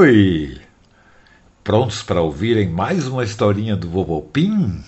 Oi! 0.00 0.56
Prontos 1.64 2.04
para 2.04 2.22
ouvirem 2.22 2.68
mais 2.68 3.08
uma 3.08 3.24
historinha 3.24 3.74
do 3.74 3.88
Vovô 3.88 4.22
Pim? 4.22 4.80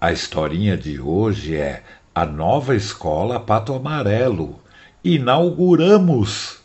A 0.00 0.10
historinha 0.10 0.76
de 0.76 0.98
hoje 0.98 1.54
é 1.54 1.84
A 2.12 2.26
Nova 2.26 2.74
Escola 2.74 3.38
Pato 3.38 3.74
Amarelo. 3.74 4.58
Inauguramos! 5.04 6.58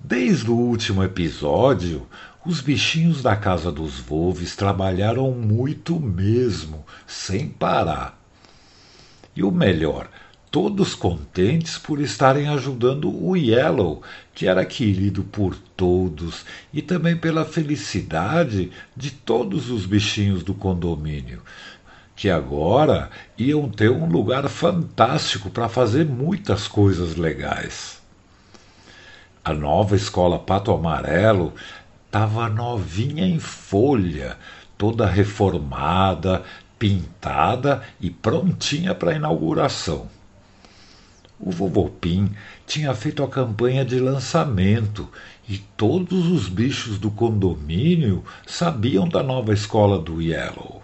Desde 0.00 0.50
o 0.50 0.56
último 0.56 1.04
episódio, 1.04 2.08
os 2.44 2.60
bichinhos 2.60 3.22
da 3.22 3.36
casa 3.36 3.70
dos 3.70 4.00
Volves 4.00 4.56
trabalharam 4.56 5.30
muito 5.30 6.00
mesmo, 6.00 6.84
sem 7.06 7.48
parar. 7.48 8.20
E 9.36 9.44
o 9.44 9.52
melhor, 9.52 10.08
todos 10.50 10.96
contentes 10.96 11.78
por 11.78 12.00
estarem 12.00 12.48
ajudando 12.48 13.08
o 13.08 13.36
Yellow, 13.36 14.02
que 14.34 14.48
era 14.48 14.64
querido 14.64 15.22
por 15.22 15.56
todos, 15.76 16.44
e 16.72 16.82
também 16.82 17.16
pela 17.16 17.44
felicidade 17.44 18.72
de 18.96 19.12
todos 19.12 19.70
os 19.70 19.86
bichinhos 19.86 20.42
do 20.42 20.52
condomínio, 20.52 21.40
que 22.16 22.28
agora 22.28 23.10
iam 23.38 23.68
ter 23.68 23.90
um 23.90 24.06
lugar 24.06 24.48
fantástico 24.48 25.50
para 25.50 25.68
fazer 25.68 26.04
muitas 26.04 26.66
coisas 26.66 27.14
legais. 27.14 28.00
A 29.44 29.54
nova 29.54 29.94
escola 29.94 30.38
Pato 30.38 30.72
Amarelo 30.72 31.54
estava 32.06 32.48
novinha 32.48 33.24
em 33.24 33.38
folha, 33.38 34.36
toda 34.76 35.06
reformada, 35.06 36.42
pintada 36.76 37.82
e 38.00 38.10
prontinha 38.10 38.94
para 38.94 39.12
a 39.12 39.14
inauguração. 39.14 40.08
O 41.42 41.50
vovô 41.50 41.88
Pim 41.88 42.30
tinha 42.66 42.94
feito 42.94 43.22
a 43.22 43.28
campanha 43.28 43.82
de 43.82 43.98
lançamento 43.98 45.08
e 45.48 45.56
todos 45.56 46.26
os 46.26 46.50
bichos 46.50 46.98
do 46.98 47.10
condomínio 47.10 48.22
sabiam 48.46 49.08
da 49.08 49.22
nova 49.22 49.54
escola 49.54 49.98
do 49.98 50.20
Yellow. 50.20 50.82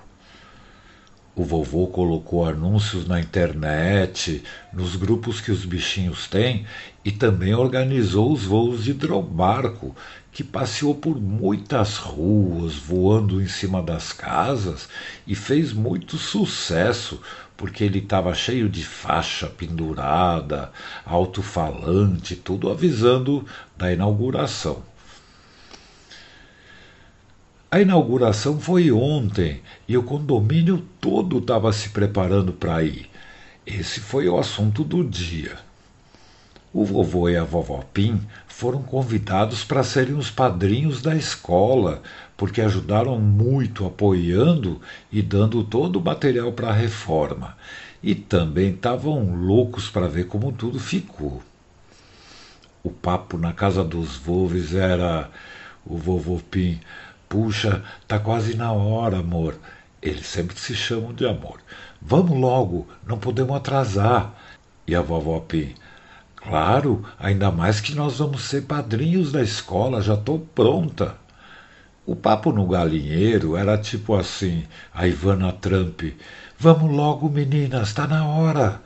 O 1.35 1.45
vovô 1.45 1.87
colocou 1.89 2.47
anúncios 2.47 3.07
na 3.07 3.21
internet, 3.21 4.43
nos 4.73 4.97
grupos 4.97 5.39
que 5.43 5.53
os 5.53 5.67
bichinhos 5.67 6.27
têm, 6.27 6.65
e 7.05 7.13
também 7.13 7.55
organizou 7.55 8.33
os 8.33 8.45
voos 8.45 8.85
de 8.85 8.93
hidrobarco, 8.93 9.95
que 10.33 10.43
passeou 10.43 10.95
por 10.95 11.21
muitas 11.21 11.99
ruas, 11.99 12.75
voando 12.75 13.43
em 13.43 13.47
cima 13.47 13.83
das 13.83 14.15
casas, 14.15 14.89
e 15.27 15.35
fez 15.35 15.75
muito 15.75 16.17
sucesso, 16.17 17.21
porque 17.57 17.85
ele 17.85 17.99
estava 17.99 18.35
cheio 18.35 18.69
de 18.69 18.85
faixa 18.85 19.47
pendurada, 19.47 20.71
alto-falante, 21.05 22.37
tudo 22.37 22.71
avisando 22.71 23.47
da 23.77 23.93
inauguração. 23.93 24.83
A 27.71 27.81
inauguração 27.81 28.61
foi 28.61 28.93
ontem 28.93 29.61
e 29.89 29.97
o 29.97 30.03
condomínio 30.03 30.87
todo 31.01 31.39
estava 31.39 31.73
se 31.73 31.89
preparando 31.89 32.53
para 32.53 32.83
ir. 32.83 33.11
Esse 33.67 34.01
foi 34.01 34.29
o 34.29 34.39
assunto 34.39 34.85
do 34.85 35.03
dia. 35.03 35.66
O 36.79 36.85
vovô 36.85 37.27
e 37.27 37.39
a 37.39 37.43
vovó 37.43 37.83
Pim 37.95 38.21
foram 38.47 38.83
convidados 38.83 39.65
para 39.65 39.83
serem 39.83 40.15
os 40.15 40.31
padrinhos 40.31 41.01
da 41.01 41.17
escola, 41.17 42.03
porque 42.37 42.61
ajudaram 42.61 43.19
muito 43.19 43.87
apoiando 43.87 44.79
e 45.11 45.23
dando 45.23 45.65
todo 45.65 45.97
o 45.99 46.05
material 46.05 46.53
para 46.53 46.69
a 46.69 46.75
reforma. 46.75 47.57
E 48.03 48.15
também 48.15 48.75
estavam 48.75 49.35
loucos 49.35 49.89
para 49.89 50.07
ver 50.07 50.27
como 50.27 50.53
tudo 50.53 50.79
ficou. 50.79 51.43
O 52.83 52.91
papo 52.91 53.39
na 53.39 53.55
casa 53.55 53.83
dos 53.83 54.17
Volves 54.17 54.75
era 54.75 55.31
o 55.83 55.97
vovô 55.97 56.39
Pim 56.51 56.79
Puxa, 57.27 57.83
tá 58.07 58.19
quase 58.19 58.55
na 58.55 58.71
hora, 58.71 59.21
amor. 59.21 59.59
Eles 60.03 60.27
sempre 60.27 60.61
se 60.61 60.75
chamam 60.75 61.15
de 61.15 61.27
amor. 61.27 61.59
Vamos 62.03 62.39
logo, 62.39 62.87
não 63.07 63.17
podemos 63.17 63.57
atrasar. 63.57 64.35
E 64.87 64.95
a 64.95 65.01
vovó 65.01 65.41
Pim, 65.41 65.75
claro, 66.47 67.05
ainda 67.19 67.51
mais 67.51 67.81
que 67.81 67.95
nós 67.95 68.19
vamos 68.19 68.43
ser 68.43 68.63
padrinhos 68.63 69.33
da 69.33 69.43
escola, 69.43 70.01
já 70.01 70.15
estou 70.15 70.39
pronta. 70.39 71.17
O 72.07 72.15
papo 72.15 72.53
no 72.53 72.67
galinheiro 72.67 73.57
era 73.57 73.77
tipo 73.77 74.15
assim, 74.15 74.65
a 74.95 75.09
Ivana 75.09 75.53
Trump, 75.53 76.03
vamos 76.57 76.95
logo 76.95 77.29
meninas, 77.29 77.89
está 77.89 78.07
na 78.07 78.25
hora. 78.25 78.81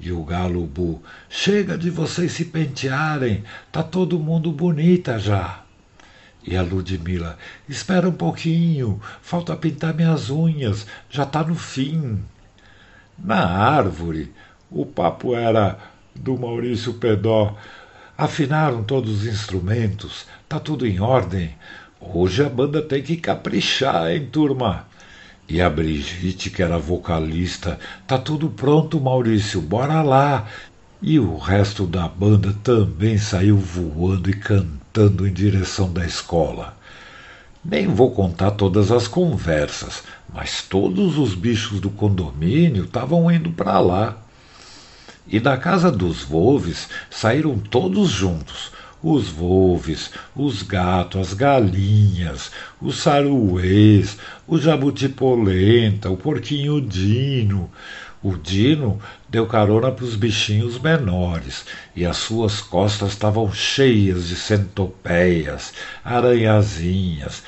E 0.00 0.10
o 0.10 0.24
galo 0.24 0.66
Bu, 0.66 1.02
chega 1.28 1.76
de 1.76 1.90
vocês 1.90 2.32
se 2.32 2.46
pentearem, 2.46 3.44
tá 3.70 3.82
todo 3.82 4.18
mundo 4.18 4.50
bonita 4.50 5.18
já. 5.18 5.60
E 6.46 6.56
a 6.56 6.62
Ludmila, 6.62 7.38
espera 7.68 8.08
um 8.08 8.12
pouquinho, 8.12 9.00
falta 9.22 9.54
pintar 9.56 9.94
minhas 9.94 10.30
unhas, 10.30 10.86
já 11.10 11.22
está 11.24 11.42
no 11.42 11.54
fim. 11.54 12.22
Na 13.18 13.46
árvore, 13.46 14.32
o 14.70 14.84
papo 14.84 15.34
era 15.34 15.78
do 16.14 16.38
Maurício 16.38 16.94
Pedó. 16.94 17.56
Afinaram 18.16 18.82
todos 18.84 19.22
os 19.22 19.26
instrumentos, 19.26 20.26
tá 20.48 20.60
tudo 20.60 20.86
em 20.86 21.00
ordem. 21.00 21.50
Hoje 22.00 22.44
a 22.44 22.48
banda 22.48 22.80
tem 22.80 23.02
que 23.02 23.16
caprichar, 23.16 24.10
hein, 24.10 24.28
turma? 24.30 24.86
E 25.48 25.60
a 25.60 25.68
Brigitte, 25.68 26.48
que 26.48 26.62
era 26.62 26.78
vocalista, 26.78 27.78
tá 28.06 28.16
tudo 28.16 28.48
pronto, 28.48 29.00
Maurício, 29.00 29.60
bora 29.60 30.02
lá. 30.02 30.46
E 31.02 31.18
o 31.18 31.36
resto 31.36 31.86
da 31.86 32.08
banda 32.08 32.54
também 32.62 33.18
saiu 33.18 33.58
voando 33.58 34.30
e 34.30 34.32
cantando 34.32 35.26
em 35.26 35.32
direção 35.32 35.92
da 35.92 36.06
escola. 36.06 36.76
Nem 37.62 37.86
vou 37.86 38.10
contar 38.10 38.52
todas 38.52 38.90
as 38.90 39.08
conversas, 39.08 40.02
mas 40.32 40.62
todos 40.62 41.18
os 41.18 41.34
bichos 41.34 41.80
do 41.80 41.90
condomínio 41.90 42.84
estavam 42.84 43.30
indo 43.30 43.50
para 43.50 43.78
lá. 43.80 44.23
E 45.26 45.40
da 45.40 45.56
casa 45.56 45.90
dos 45.90 46.22
Volves 46.22 46.88
saíram 47.10 47.58
todos 47.58 48.10
juntos: 48.10 48.70
os 49.02 49.28
Volves, 49.28 50.10
os 50.36 50.62
gatos, 50.62 51.20
as 51.20 51.34
galinhas, 51.34 52.50
os 52.80 52.98
saruês, 52.98 54.18
o 54.46 54.58
jabuti 54.58 55.08
polenta, 55.08 56.10
o 56.10 56.16
porquinho 56.16 56.80
Dino, 56.80 57.70
o 58.22 58.36
Dino 58.36 58.98
deu 59.28 59.46
carona 59.46 59.90
para 59.92 60.04
os 60.04 60.16
bichinhos 60.16 60.78
menores 60.78 61.66
e 61.94 62.06
as 62.06 62.16
suas 62.16 62.62
costas 62.62 63.10
estavam 63.10 63.52
cheias 63.52 64.28
de 64.28 64.36
centopeias, 64.36 65.74
aranhazinhas. 66.02 67.42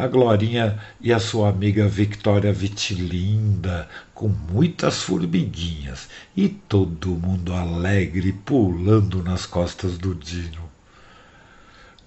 A 0.00 0.06
Glorinha 0.06 0.78
e 0.98 1.12
a 1.12 1.18
sua 1.18 1.50
amiga 1.50 1.86
Victoria 1.86 2.54
Vitilinda, 2.54 3.86
com 4.14 4.28
muitas 4.28 5.02
formiguinhas, 5.02 6.08
e 6.34 6.48
todo 6.48 7.10
mundo 7.10 7.52
alegre 7.52 8.32
pulando 8.32 9.22
nas 9.22 9.44
costas 9.44 9.98
do 9.98 10.14
Dino. 10.14 10.70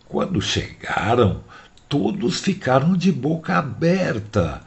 Quando 0.09 0.41
chegaram, 0.41 1.43
todos 1.87 2.39
ficaram 2.39 2.97
de 2.97 3.11
boca 3.11 3.59
aberta. 3.59 4.61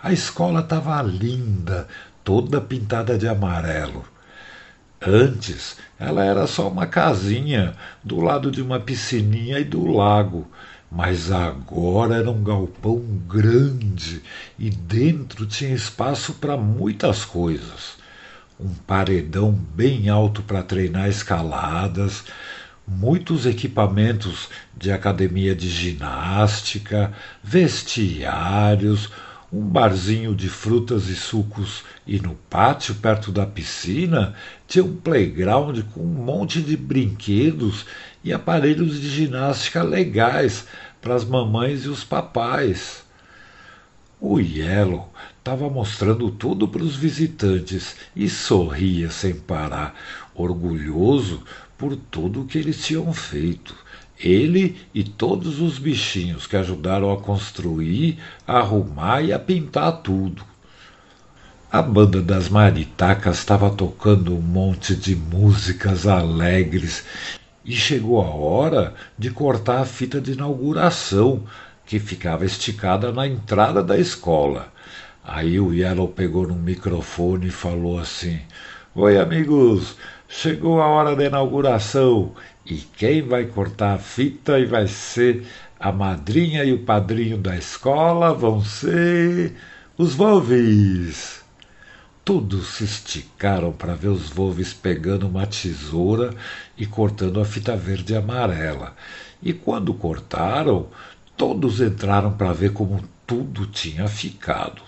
A 0.00 0.12
escola 0.12 0.60
estava 0.60 1.02
linda, 1.02 1.88
toda 2.22 2.60
pintada 2.60 3.18
de 3.18 3.26
amarelo. 3.26 4.04
Antes, 5.04 5.76
ela 5.98 6.24
era 6.24 6.46
só 6.46 6.68
uma 6.68 6.86
casinha 6.86 7.74
do 8.04 8.20
lado 8.20 8.52
de 8.52 8.62
uma 8.62 8.78
piscininha 8.78 9.58
e 9.58 9.64
do 9.64 9.84
lago, 9.84 10.48
mas 10.90 11.30
agora 11.30 12.16
era 12.16 12.30
um 12.30 12.42
galpão 12.42 12.98
grande 13.28 14.22
e 14.58 14.70
dentro 14.70 15.46
tinha 15.46 15.74
espaço 15.74 16.34
para 16.34 16.56
muitas 16.56 17.24
coisas. 17.24 17.98
Um 18.58 18.74
paredão 18.74 19.52
bem 19.52 20.08
alto 20.08 20.42
para 20.42 20.62
treinar 20.62 21.08
escaladas, 21.08 22.24
muitos 22.86 23.44
equipamentos 23.44 24.48
de 24.76 24.90
academia 24.90 25.54
de 25.54 25.68
ginástica, 25.68 27.12
vestiários, 27.44 29.10
um 29.52 29.60
barzinho 29.62 30.34
de 30.34 30.48
frutas 30.48 31.08
e 31.08 31.16
sucos 31.16 31.82
e 32.06 32.20
no 32.20 32.34
pátio, 32.50 32.94
perto 32.96 33.32
da 33.32 33.46
piscina, 33.46 34.34
tinha 34.66 34.84
um 34.84 34.96
playground 34.96 35.80
com 35.94 36.00
um 36.00 36.06
monte 36.06 36.60
de 36.60 36.76
brinquedos 36.76 37.86
e 38.22 38.32
aparelhos 38.32 39.00
de 39.00 39.08
ginástica 39.08 39.82
legais 39.82 40.66
para 41.00 41.14
as 41.14 41.24
mamães 41.24 41.84
e 41.84 41.88
os 41.88 42.04
papais. 42.04 43.04
O 44.20 44.38
Yellow 44.38 45.12
estava 45.38 45.70
mostrando 45.70 46.30
tudo 46.30 46.68
para 46.68 46.82
os 46.82 46.96
visitantes 46.96 47.96
e 48.14 48.28
sorria 48.28 49.10
sem 49.10 49.34
parar, 49.34 49.94
orgulhoso 50.34 51.42
por 51.78 51.96
tudo 51.96 52.42
o 52.42 52.44
que 52.44 52.58
eles 52.58 52.84
tinham 52.84 53.12
feito 53.14 53.74
ele 54.20 54.76
e 54.94 55.04
todos 55.04 55.60
os 55.60 55.78
bichinhos 55.78 56.46
que 56.46 56.56
ajudaram 56.56 57.12
a 57.12 57.20
construir, 57.20 58.18
a 58.46 58.58
arrumar 58.58 59.22
e 59.22 59.32
a 59.32 59.38
pintar 59.38 60.02
tudo. 60.02 60.42
A 61.70 61.82
banda 61.82 62.22
das 62.22 62.48
maritacas 62.48 63.38
estava 63.38 63.70
tocando 63.70 64.34
um 64.34 64.40
monte 64.40 64.96
de 64.96 65.14
músicas 65.14 66.06
alegres 66.06 67.04
e 67.64 67.72
chegou 67.72 68.22
a 68.22 68.30
hora 68.30 68.94
de 69.18 69.30
cortar 69.30 69.82
a 69.82 69.84
fita 69.84 70.20
de 70.20 70.32
inauguração, 70.32 71.44
que 71.84 71.98
ficava 71.98 72.44
esticada 72.44 73.12
na 73.12 73.26
entrada 73.26 73.82
da 73.82 73.98
escola. 73.98 74.72
Aí 75.22 75.60
o 75.60 75.74
Yellow 75.74 76.08
pegou 76.08 76.46
no 76.46 76.54
microfone 76.54 77.48
e 77.48 77.50
falou 77.50 77.98
assim: 77.98 78.40
Oi, 78.94 79.18
amigos, 79.18 79.96
chegou 80.28 80.80
a 80.80 80.86
hora 80.86 81.16
da 81.16 81.24
inauguração 81.24 82.34
e 82.64 82.76
quem 82.76 83.22
vai 83.22 83.46
cortar 83.46 83.94
a 83.94 83.98
fita 83.98 84.58
e 84.58 84.66
vai 84.66 84.86
ser 84.86 85.46
a 85.80 85.90
madrinha 85.90 86.64
e 86.64 86.72
o 86.72 86.84
padrinho 86.84 87.38
da 87.38 87.56
escola 87.56 88.34
vão 88.34 88.62
ser 88.62 89.54
os 89.96 90.14
Volves. 90.14 91.42
Todos 92.24 92.74
se 92.74 92.84
esticaram 92.84 93.72
para 93.72 93.94
ver 93.94 94.08
os 94.08 94.28
Volves 94.28 94.74
pegando 94.74 95.26
uma 95.26 95.46
tesoura 95.46 96.34
e 96.76 96.84
cortando 96.84 97.40
a 97.40 97.44
fita 97.44 97.74
verde 97.74 98.12
e 98.12 98.16
amarela. 98.16 98.94
E 99.42 99.54
quando 99.54 99.94
cortaram, 99.94 100.88
todos 101.36 101.80
entraram 101.80 102.32
para 102.32 102.52
ver 102.52 102.74
como 102.74 103.02
tudo 103.26 103.66
tinha 103.66 104.06
ficado. 104.08 104.82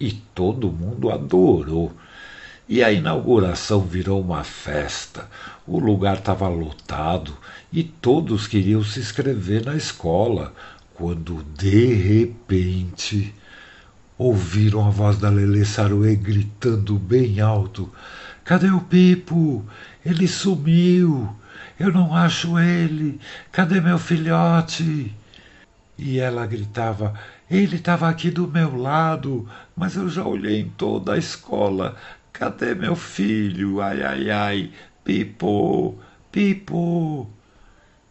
E 0.00 0.10
todo 0.10 0.72
mundo 0.72 1.10
adorou. 1.10 1.92
E 2.68 2.82
a 2.82 2.90
inauguração 2.90 3.82
virou 3.82 4.20
uma 4.20 4.42
festa. 4.42 5.28
O 5.64 5.78
lugar 5.78 6.16
estava 6.16 6.48
lotado 6.48 7.36
e 7.72 7.84
todos 7.84 8.48
queriam 8.48 8.82
se 8.82 8.98
inscrever 8.98 9.64
na 9.64 9.76
escola, 9.76 10.52
quando 10.92 11.44
de 11.56 11.94
repente 11.94 13.32
ouviram 14.18 14.84
a 14.84 14.90
voz 14.90 15.16
da 15.16 15.28
Lelê 15.28 15.64
Saruê 15.64 16.16
gritando 16.16 16.98
bem 16.98 17.38
alto: 17.40 17.88
Cadê 18.44 18.68
o 18.70 18.80
Pipo? 18.80 19.64
Ele 20.04 20.26
sumiu! 20.26 21.36
Eu 21.78 21.92
não 21.92 22.16
acho 22.16 22.58
ele! 22.58 23.20
Cadê 23.52 23.80
meu 23.80 23.98
filhote? 23.98 25.14
E 25.96 26.18
ela 26.18 26.44
gritava: 26.46 27.14
Ele 27.48 27.76
estava 27.76 28.08
aqui 28.08 28.28
do 28.28 28.48
meu 28.48 28.76
lado, 28.76 29.48
mas 29.76 29.94
eu 29.94 30.08
já 30.08 30.24
olhei 30.24 30.62
em 30.62 30.68
toda 30.70 31.14
a 31.14 31.18
escola. 31.18 31.94
Cadê 32.38 32.74
meu 32.74 32.94
filho? 32.94 33.80
Ai, 33.80 34.02
ai, 34.02 34.30
ai! 34.30 34.72
Pipo! 35.02 35.98
Pipo! 36.30 37.30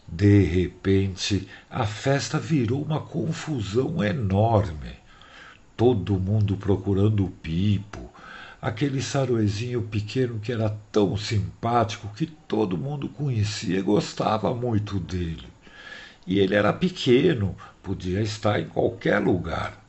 De 0.07 0.41
repente, 0.41 1.47
a 1.69 1.85
festa 1.85 2.39
virou 2.39 2.81
uma 2.81 2.99
confusão 2.99 4.03
enorme. 4.03 4.93
Todo 5.77 6.19
mundo 6.19 6.57
procurando 6.57 7.23
o 7.23 7.29
Pipo, 7.29 8.11
aquele 8.59 8.99
saruezinho 8.99 9.83
pequeno 9.83 10.39
que 10.39 10.51
era 10.51 10.75
tão 10.91 11.15
simpático 11.15 12.11
que 12.15 12.25
todo 12.25 12.75
mundo 12.75 13.07
conhecia 13.07 13.77
e 13.77 13.83
gostava 13.83 14.55
muito 14.55 14.99
dele. 14.99 15.47
E 16.25 16.39
ele 16.39 16.55
era 16.55 16.73
pequeno, 16.73 17.55
podia 17.83 18.23
estar 18.23 18.59
em 18.59 18.65
qualquer 18.65 19.19
lugar. 19.19 19.84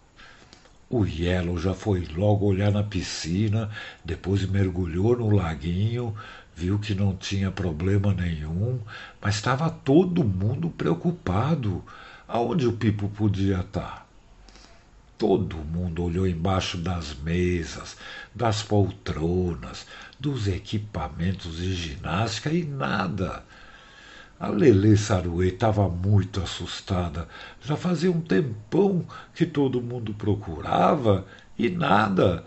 O 0.88 1.04
Yellow 1.04 1.58
já 1.58 1.74
foi 1.74 2.06
logo 2.14 2.46
olhar 2.46 2.70
na 2.70 2.84
piscina, 2.84 3.68
depois 4.04 4.46
mergulhou 4.46 5.16
no 5.16 5.30
laguinho, 5.30 6.14
viu 6.54 6.78
que 6.78 6.94
não 6.94 7.16
tinha 7.16 7.50
problema 7.50 8.14
nenhum, 8.14 8.78
mas 9.20 9.34
estava 9.34 9.68
todo 9.68 10.22
mundo 10.22 10.70
preocupado. 10.70 11.84
Aonde 12.28 12.68
o 12.68 12.72
Pipo 12.72 13.08
podia 13.08 13.60
estar? 13.60 14.06
Todo 15.18 15.56
mundo 15.56 16.04
olhou 16.04 16.26
embaixo 16.26 16.78
das 16.78 17.16
mesas, 17.16 17.96
das 18.32 18.62
poltronas, 18.62 19.86
dos 20.20 20.46
equipamentos 20.46 21.56
de 21.56 21.74
ginástica 21.74 22.50
e 22.50 22.62
nada. 22.62 23.42
A 24.38 24.48
Lelê 24.48 24.98
Saruê 24.98 25.48
estava 25.48 25.88
muito 25.88 26.42
assustada. 26.42 27.26
Já 27.62 27.74
fazia 27.74 28.12
um 28.12 28.20
tempão 28.20 29.06
que 29.34 29.46
todo 29.46 29.80
mundo 29.80 30.12
procurava 30.12 31.24
e 31.58 31.70
nada. 31.70 32.44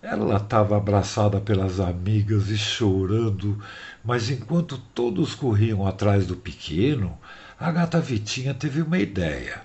Ela 0.00 0.36
estava 0.36 0.76
abraçada 0.76 1.40
pelas 1.40 1.80
amigas 1.80 2.50
e 2.50 2.56
chorando, 2.56 3.60
mas 4.04 4.30
enquanto 4.30 4.78
todos 4.94 5.34
corriam 5.34 5.84
atrás 5.84 6.24
do 6.24 6.36
pequeno, 6.36 7.18
a 7.58 7.72
gata 7.72 8.00
Vitinha 8.00 8.54
teve 8.54 8.82
uma 8.82 8.98
ideia. 8.98 9.62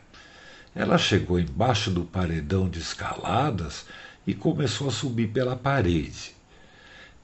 Ela 0.74 0.98
chegou 0.98 1.40
embaixo 1.40 1.92
do 1.92 2.04
paredão 2.04 2.68
de 2.68 2.80
escaladas 2.80 3.86
e 4.26 4.34
começou 4.34 4.88
a 4.88 4.92
subir 4.92 5.28
pela 5.28 5.56
parede. 5.56 6.39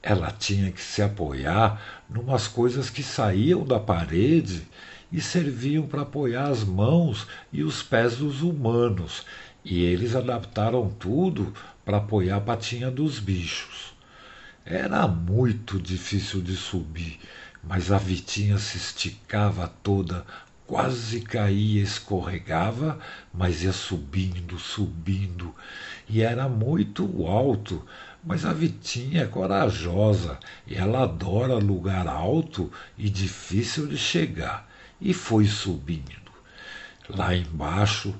Ela 0.08 0.30
tinha 0.30 0.70
que 0.70 0.80
se 0.80 1.02
apoiar 1.02 2.04
numas 2.08 2.46
coisas 2.46 2.88
que 2.88 3.02
saíam 3.02 3.64
da 3.64 3.80
parede 3.80 4.62
e 5.10 5.20
serviam 5.20 5.84
para 5.84 6.02
apoiar 6.02 6.48
as 6.48 6.62
mãos 6.62 7.26
e 7.52 7.64
os 7.64 7.82
pés 7.82 8.18
dos 8.18 8.40
humanos, 8.40 9.26
e 9.64 9.82
eles 9.82 10.14
adaptaram 10.14 10.88
tudo 10.90 11.52
para 11.84 11.96
apoiar 11.96 12.36
a 12.36 12.40
patinha 12.40 12.88
dos 12.88 13.18
bichos. 13.18 13.94
Era 14.64 15.08
muito 15.08 15.76
difícil 15.76 16.40
de 16.40 16.54
subir, 16.54 17.18
mas 17.60 17.90
a 17.90 17.98
Vitinha 17.98 18.58
se 18.58 18.76
esticava 18.76 19.66
toda, 19.82 20.24
quase 20.68 21.20
caía, 21.20 21.82
escorregava, 21.82 23.00
mas 23.34 23.64
ia 23.64 23.72
subindo, 23.72 24.56
subindo, 24.56 25.52
e 26.08 26.22
era 26.22 26.48
muito 26.48 27.26
alto. 27.26 27.84
Mas 28.26 28.44
a 28.44 28.52
Vitinha 28.52 29.22
é 29.22 29.26
corajosa 29.26 30.38
ela 30.68 31.04
adora 31.04 31.54
lugar 31.54 32.06
alto 32.06 32.70
e 32.98 33.08
difícil 33.08 33.86
de 33.86 33.96
chegar. 33.96 34.68
E 35.00 35.14
foi 35.14 35.46
subindo. 35.46 36.26
Lá 37.08 37.34
embaixo, 37.34 38.14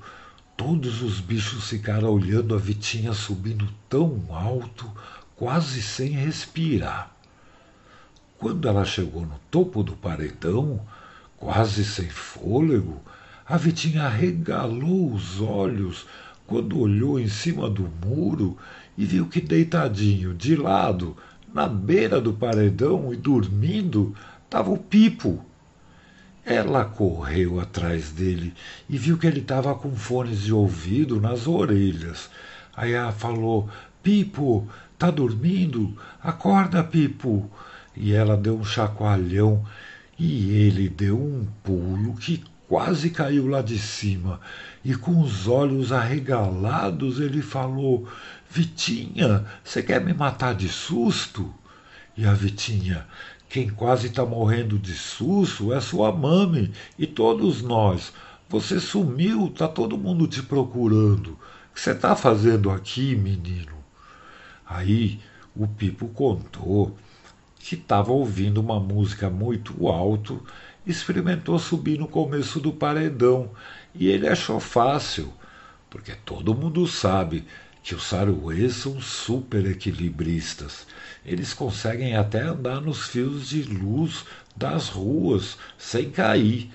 Todos 0.57 1.03
os 1.03 1.19
bichos 1.19 1.69
ficaram 1.69 2.09
olhando 2.09 2.55
a 2.55 2.57
Vitinha 2.57 3.13
subindo 3.13 3.69
tão 3.87 4.25
alto, 4.31 4.91
quase 5.35 5.83
sem 5.83 6.09
respirar. 6.09 7.15
Quando 8.39 8.67
ela 8.67 8.83
chegou 8.83 9.21
no 9.21 9.39
topo 9.51 9.83
do 9.83 9.95
paredão, 9.95 10.81
quase 11.37 11.85
sem 11.85 12.09
fôlego, 12.09 12.99
a 13.45 13.55
Vitinha 13.55 14.05
arregalou 14.05 15.13
os 15.13 15.39
olhos 15.39 16.07
quando 16.47 16.79
olhou 16.79 17.19
em 17.19 17.27
cima 17.27 17.69
do 17.69 17.87
muro 18.03 18.57
e 18.97 19.05
viu 19.05 19.27
que 19.27 19.39
deitadinho, 19.39 20.33
de 20.33 20.55
lado, 20.55 21.15
na 21.53 21.67
beira 21.67 22.19
do 22.19 22.33
paredão 22.33 23.13
e 23.13 23.15
dormindo, 23.15 24.15
estava 24.43 24.71
o 24.71 24.77
Pipo. 24.77 25.43
Ela 26.43 26.85
correu 26.85 27.59
atrás 27.59 28.11
dele 28.11 28.53
e 28.89 28.97
viu 28.97 29.17
que 29.17 29.27
ele 29.27 29.41
estava 29.41 29.75
com 29.75 29.95
fones 29.95 30.41
de 30.41 30.53
ouvido 30.53 31.19
nas 31.19 31.45
orelhas. 31.45 32.29
Aí 32.75 32.93
ela 32.93 33.11
falou: 33.11 33.69
Pipo, 34.01 34.67
tá 34.97 35.11
dormindo? 35.11 35.95
Acorda, 36.23 36.83
Pipo. 36.83 37.49
E 37.95 38.13
ela 38.13 38.37
deu 38.37 38.57
um 38.57 38.63
chacoalhão 38.63 39.65
e 40.17 40.51
ele 40.51 40.87
deu 40.87 41.19
um 41.19 41.45
pulo 41.63 42.15
que 42.15 42.43
quase 42.67 43.09
caiu 43.09 43.47
lá 43.47 43.61
de 43.61 43.77
cima. 43.77 44.39
E 44.83 44.95
com 44.95 45.19
os 45.21 45.47
olhos 45.47 45.91
arregalados 45.91 47.19
ele 47.19 47.41
falou: 47.41 48.07
Vitinha, 48.49 49.45
você 49.63 49.83
quer 49.83 50.03
me 50.03 50.13
matar 50.13 50.55
de 50.55 50.69
susto? 50.69 51.53
E 52.15 52.25
a 52.25 52.33
Vitinha: 52.33 53.05
quem 53.49 53.69
quase 53.69 54.07
está 54.07 54.25
morrendo 54.25 54.79
de 54.79 54.93
susto 54.93 55.73
é 55.73 55.79
sua 55.79 56.11
mãe 56.11 56.71
e 56.97 57.05
todos 57.05 57.61
nós. 57.61 58.13
Você 58.49 58.79
sumiu, 58.79 59.47
está 59.47 59.67
todo 59.67 59.97
mundo 59.97 60.27
te 60.27 60.41
procurando. 60.41 61.31
O 61.31 61.73
que 61.73 61.81
você 61.81 61.91
está 61.91 62.15
fazendo 62.15 62.71
aqui, 62.71 63.15
menino? 63.15 63.75
Aí 64.65 65.19
o 65.55 65.67
Pipo 65.67 66.07
contou 66.09 66.97
que 67.59 67.75
estava 67.75 68.11
ouvindo 68.11 68.59
uma 68.59 68.79
música 68.79 69.29
muito 69.29 69.87
alto, 69.87 70.41
experimentou 70.85 71.59
subir 71.59 71.99
no 71.99 72.07
começo 72.07 72.59
do 72.59 72.71
paredão 72.71 73.51
e 73.93 74.07
ele 74.07 74.27
achou 74.27 74.59
fácil, 74.59 75.33
porque 75.89 76.13
todo 76.13 76.55
mundo 76.55 76.87
sabe 76.87 77.45
que 77.87 77.95
os 77.95 78.03
saruês 78.03 78.73
são 78.73 78.99
super 78.99 79.65
equilibristas. 79.65 80.85
Eles 81.25 81.53
conseguem 81.53 82.17
até 82.17 82.41
andar 82.41 82.81
nos 82.81 83.07
fios 83.07 83.47
de 83.47 83.63
luz 83.63 84.25
das 84.53 84.89
ruas 84.89 85.57
sem 85.77 86.09
cair. 86.09 86.69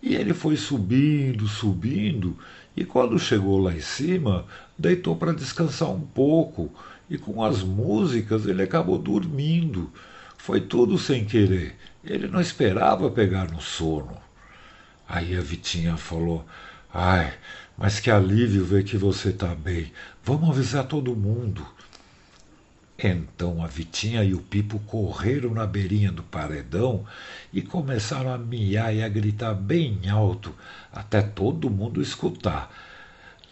E 0.00 0.14
ele 0.14 0.32
foi 0.32 0.56
subindo, 0.56 1.48
subindo, 1.48 2.38
e 2.76 2.84
quando 2.84 3.18
chegou 3.18 3.58
lá 3.58 3.74
em 3.74 3.80
cima, 3.80 4.46
deitou 4.78 5.16
para 5.16 5.34
descansar 5.34 5.90
um 5.90 6.00
pouco, 6.00 6.72
e 7.10 7.18
com 7.18 7.42
as 7.42 7.64
músicas 7.64 8.46
ele 8.46 8.62
acabou 8.62 8.98
dormindo. 8.98 9.90
Foi 10.38 10.60
tudo 10.60 10.96
sem 10.96 11.24
querer. 11.24 11.74
Ele 12.04 12.28
não 12.28 12.40
esperava 12.40 13.10
pegar 13.10 13.50
no 13.50 13.60
sono. 13.60 14.16
Aí 15.08 15.36
a 15.36 15.40
Vitinha 15.40 15.96
falou: 15.96 16.46
Ai, 16.94 17.32
mas 17.80 17.98
que 17.98 18.10
alívio 18.10 18.62
ver 18.62 18.84
que 18.84 18.98
você 18.98 19.30
está 19.30 19.54
bem. 19.54 19.90
Vamos 20.30 20.50
avisar 20.50 20.84
todo 20.84 21.16
mundo. 21.16 21.66
Então 22.96 23.64
a 23.64 23.66
Vitinha 23.66 24.22
e 24.22 24.32
o 24.32 24.40
Pipo 24.40 24.78
correram 24.86 25.52
na 25.52 25.66
beirinha 25.66 26.12
do 26.12 26.22
paredão 26.22 27.04
e 27.52 27.60
começaram 27.60 28.32
a 28.32 28.38
miar 28.38 28.94
e 28.94 29.02
a 29.02 29.08
gritar 29.08 29.54
bem 29.54 30.08
alto, 30.08 30.54
até 30.92 31.20
todo 31.20 31.68
mundo 31.68 32.00
escutar. 32.00 32.72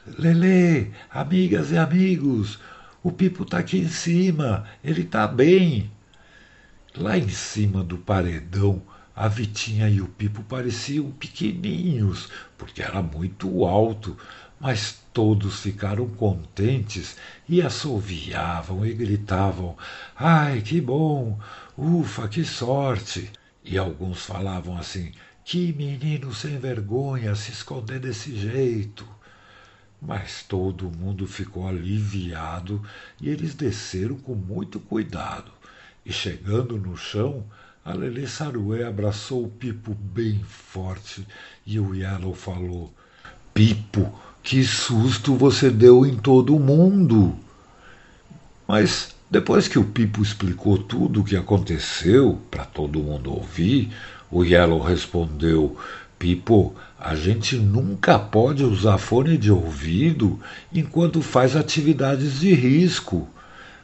Lelê, 0.06 0.92
amigas 1.10 1.72
e 1.72 1.76
amigos, 1.76 2.60
o 3.02 3.10
Pipo 3.10 3.44
tá 3.44 3.58
aqui 3.58 3.78
em 3.78 3.88
cima, 3.88 4.64
ele 4.84 5.02
tá 5.02 5.26
bem. 5.26 5.90
Lá 6.96 7.18
em 7.18 7.28
cima 7.28 7.82
do 7.82 7.98
paredão, 7.98 8.80
a 9.16 9.26
Vitinha 9.26 9.88
e 9.88 10.00
o 10.00 10.06
Pipo 10.06 10.44
pareciam 10.44 11.10
pequeninhos, 11.10 12.28
porque 12.56 12.80
era 12.80 13.02
muito 13.02 13.64
alto, 13.64 14.16
mas 14.60 15.02
todos 15.18 15.58
ficaram 15.58 16.06
contentes 16.06 17.16
e 17.48 17.60
assoviavam 17.60 18.86
e 18.86 18.94
gritavam: 18.94 19.76
Ai, 20.14 20.62
que 20.62 20.80
bom! 20.80 21.36
Ufa, 21.76 22.28
que 22.28 22.44
sorte! 22.44 23.28
E 23.64 23.76
alguns 23.76 24.24
falavam 24.24 24.78
assim: 24.78 25.10
Que 25.44 25.72
menino 25.72 26.32
sem 26.32 26.56
vergonha 26.56 27.34
se 27.34 27.50
esconder 27.50 27.98
desse 27.98 28.32
jeito! 28.36 29.04
Mas 30.00 30.44
todo 30.44 30.88
mundo 30.88 31.26
ficou 31.26 31.66
aliviado 31.66 32.80
e 33.20 33.28
eles 33.28 33.56
desceram 33.56 34.14
com 34.18 34.36
muito 34.36 34.78
cuidado. 34.78 35.50
E 36.06 36.12
chegando 36.12 36.78
no 36.78 36.96
chão, 36.96 37.44
a 37.84 37.92
Lelê 37.92 38.28
Saruê 38.28 38.84
abraçou 38.84 39.46
o 39.46 39.50
Pipo 39.50 39.94
bem 39.94 40.44
forte 40.44 41.26
e 41.66 41.80
o 41.80 41.92
Yellow 41.92 42.36
falou: 42.36 42.94
Pipo, 43.52 44.16
que 44.48 44.64
susto 44.64 45.34
você 45.34 45.68
deu 45.68 46.06
em 46.06 46.16
todo 46.16 46.58
mundo! 46.58 47.36
Mas 48.66 49.14
depois 49.30 49.68
que 49.68 49.78
o 49.78 49.84
Pipo 49.84 50.22
explicou 50.22 50.78
tudo 50.78 51.20
o 51.20 51.24
que 51.24 51.36
aconteceu 51.36 52.40
para 52.50 52.64
todo 52.64 52.98
mundo 53.02 53.30
ouvir, 53.30 53.92
o 54.30 54.42
Yellow 54.42 54.80
respondeu: 54.80 55.76
Pipo, 56.18 56.74
a 56.98 57.14
gente 57.14 57.56
nunca 57.56 58.18
pode 58.18 58.64
usar 58.64 58.96
fone 58.96 59.36
de 59.36 59.52
ouvido 59.52 60.40
enquanto 60.72 61.20
faz 61.20 61.54
atividades 61.54 62.40
de 62.40 62.54
risco. 62.54 63.28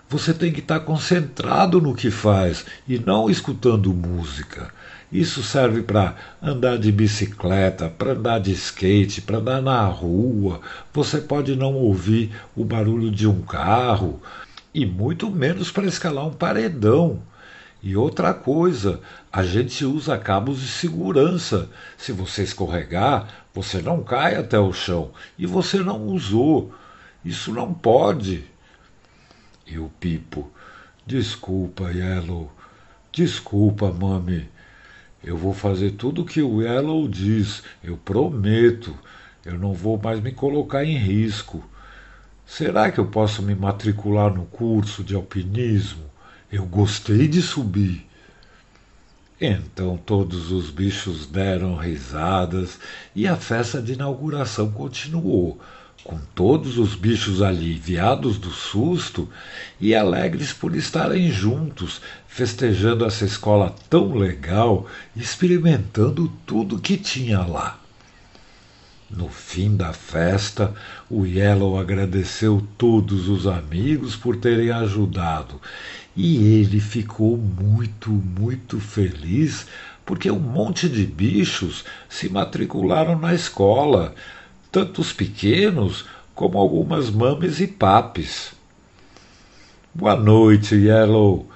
Você 0.08 0.32
tem 0.32 0.50
que 0.50 0.60
estar 0.60 0.80
concentrado 0.80 1.78
no 1.78 1.94
que 1.94 2.10
faz 2.10 2.64
e 2.88 2.98
não 2.98 3.28
escutando 3.28 3.92
música. 3.92 4.72
Isso 5.14 5.44
serve 5.44 5.80
para 5.80 6.16
andar 6.42 6.76
de 6.76 6.90
bicicleta, 6.90 7.88
para 7.88 8.14
andar 8.14 8.40
de 8.40 8.50
skate, 8.50 9.22
para 9.22 9.38
andar 9.38 9.62
na 9.62 9.86
rua. 9.86 10.60
Você 10.92 11.20
pode 11.20 11.54
não 11.54 11.72
ouvir 11.74 12.34
o 12.56 12.64
barulho 12.64 13.12
de 13.12 13.24
um 13.24 13.40
carro 13.40 14.20
e 14.74 14.84
muito 14.84 15.30
menos 15.30 15.70
para 15.70 15.86
escalar 15.86 16.26
um 16.26 16.32
paredão. 16.32 17.22
E 17.80 17.96
outra 17.96 18.34
coisa, 18.34 19.00
a 19.32 19.44
gente 19.44 19.84
usa 19.84 20.18
cabos 20.18 20.58
de 20.58 20.66
segurança. 20.66 21.70
Se 21.96 22.10
você 22.10 22.42
escorregar, 22.42 23.28
você 23.54 23.80
não 23.80 24.02
cai 24.02 24.34
até 24.34 24.58
o 24.58 24.72
chão 24.72 25.12
e 25.38 25.46
você 25.46 25.78
não 25.78 26.08
usou. 26.08 26.74
Isso 27.24 27.52
não 27.52 27.72
pode. 27.72 28.42
E 29.64 29.78
o 29.78 29.88
Pipo, 30.00 30.50
desculpa, 31.06 31.92
Yellow. 31.92 32.50
Desculpa, 33.12 33.92
mami. 33.92 34.52
Eu 35.24 35.38
vou 35.38 35.54
fazer 35.54 35.92
tudo 35.92 36.20
o 36.20 36.24
que 36.24 36.42
o 36.42 36.60
Yellow 36.60 37.08
diz, 37.08 37.62
eu 37.82 37.96
prometo. 37.96 38.94
Eu 39.44 39.58
não 39.58 39.72
vou 39.72 39.98
mais 39.98 40.20
me 40.20 40.30
colocar 40.32 40.84
em 40.84 40.96
risco. 40.96 41.64
Será 42.46 42.92
que 42.92 43.00
eu 43.00 43.06
posso 43.06 43.42
me 43.42 43.54
matricular 43.54 44.32
no 44.32 44.44
curso 44.44 45.02
de 45.02 45.14
alpinismo? 45.14 46.04
Eu 46.52 46.66
gostei 46.66 47.26
de 47.26 47.40
subir. 47.40 48.06
Então 49.40 49.96
todos 49.96 50.52
os 50.52 50.70
bichos 50.70 51.26
deram 51.26 51.74
risadas 51.74 52.78
e 53.14 53.26
a 53.26 53.34
festa 53.34 53.80
de 53.80 53.94
inauguração 53.94 54.70
continuou, 54.70 55.58
com 56.02 56.18
todos 56.34 56.76
os 56.76 56.94
bichos 56.94 57.40
aliviados 57.40 58.38
do 58.38 58.50
susto 58.50 59.28
e 59.80 59.94
alegres 59.94 60.52
por 60.52 60.74
estarem 60.74 61.30
juntos, 61.30 62.00
festejando 62.26 63.04
essa 63.04 63.24
escola 63.24 63.74
tão 63.88 64.14
legal, 64.14 64.86
experimentando 65.16 66.30
tudo 66.44 66.80
que 66.80 66.96
tinha 66.96 67.40
lá. 67.40 67.80
No 69.10 69.28
fim 69.28 69.76
da 69.76 69.92
festa, 69.92 70.74
o 71.08 71.24
Yellow 71.24 71.78
agradeceu 71.78 72.66
todos 72.76 73.28
os 73.28 73.46
amigos 73.46 74.16
por 74.16 74.36
terem 74.36 74.70
ajudado 74.70 75.60
e 76.16 76.36
ele 76.60 76.80
ficou 76.80 77.36
muito, 77.36 78.10
muito 78.10 78.80
feliz 78.80 79.66
porque 80.04 80.30
um 80.30 80.38
monte 80.38 80.88
de 80.88 81.06
bichos 81.06 81.84
se 82.08 82.28
matricularam 82.28 83.18
na 83.18 83.34
escola 83.34 84.14
tanto 84.74 85.02
os 85.02 85.12
pequenos 85.12 86.04
como 86.34 86.58
algumas 86.58 87.08
mames 87.08 87.60
e 87.60 87.66
papes. 87.68 88.54
Boa 89.94 90.16
noite, 90.16 90.74
Yellow. 90.74 91.48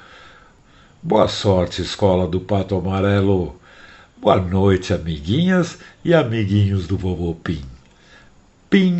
Boa 1.02 1.26
sorte, 1.26 1.82
escola 1.82 2.28
do 2.28 2.38
Pato 2.38 2.76
Amarelo. 2.76 3.56
Boa 4.18 4.40
noite, 4.40 4.94
amiguinhas 4.94 5.80
e 6.04 6.14
amiguinhos 6.14 6.86
do 6.86 6.96
Vovô 6.96 7.34
Pim. 7.34 7.64
Pim! 8.70 8.98